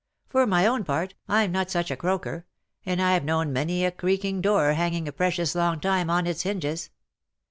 For 0.29 0.47
my 0.47 0.65
own 0.65 0.83
part, 0.83 1.13
Fm 1.29 1.51
not 1.51 1.69
such 1.69 1.91
a 1.91 1.95
croaker, 1.95 2.47
and 2.87 2.99
Fve 2.99 3.23
known 3.23 3.53
many 3.53 3.85
a 3.85 3.91
creaking 3.91 4.41
door 4.41 4.73
hanging 4.73 5.07
a 5.07 5.11
precious 5.11 5.53
long 5.53 5.79
time 5.79 6.09
on 6.09 6.25
its 6.25 6.41
hinges. 6.41 6.89